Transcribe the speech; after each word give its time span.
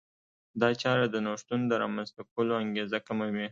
دا 0.61 0.69
چاره 0.81 1.05
د 1.09 1.15
نوښتونو 1.25 1.63
د 1.67 1.73
رامنځته 1.83 2.21
کولو 2.33 2.53
انګېزه 2.63 2.97
کموي. 3.07 3.47